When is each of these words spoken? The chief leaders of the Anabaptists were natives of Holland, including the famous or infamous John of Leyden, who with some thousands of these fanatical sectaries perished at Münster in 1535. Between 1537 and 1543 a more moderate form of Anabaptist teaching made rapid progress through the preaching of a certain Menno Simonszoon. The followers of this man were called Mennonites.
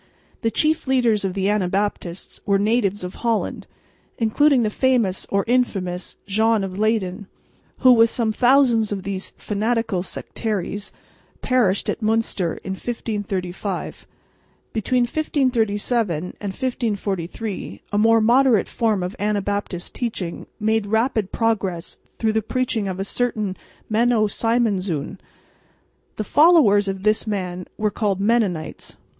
The 0.41 0.49
chief 0.49 0.87
leaders 0.87 1.23
of 1.23 1.35
the 1.35 1.47
Anabaptists 1.47 2.41
were 2.43 2.57
natives 2.57 3.03
of 3.03 3.13
Holland, 3.21 3.67
including 4.17 4.63
the 4.63 4.71
famous 4.71 5.27
or 5.29 5.43
infamous 5.45 6.17
John 6.25 6.63
of 6.63 6.79
Leyden, 6.79 7.27
who 7.81 7.93
with 7.93 8.09
some 8.09 8.31
thousands 8.31 8.91
of 8.91 9.03
these 9.03 9.31
fanatical 9.37 10.01
sectaries 10.01 10.91
perished 11.43 11.87
at 11.87 12.01
Münster 12.01 12.57
in 12.63 12.71
1535. 12.73 14.07
Between 14.73 15.03
1537 15.03 16.15
and 16.41 16.51
1543 16.51 17.81
a 17.91 17.97
more 17.99 18.21
moderate 18.21 18.67
form 18.67 19.03
of 19.03 19.15
Anabaptist 19.19 19.93
teaching 19.93 20.47
made 20.59 20.87
rapid 20.87 21.31
progress 21.31 21.99
through 22.17 22.33
the 22.33 22.41
preaching 22.41 22.87
of 22.87 22.99
a 22.99 23.05
certain 23.05 23.55
Menno 23.87 24.27
Simonszoon. 24.27 25.19
The 26.15 26.23
followers 26.23 26.87
of 26.87 27.03
this 27.03 27.27
man 27.27 27.67
were 27.77 27.91
called 27.91 28.19
Mennonites. 28.19 28.97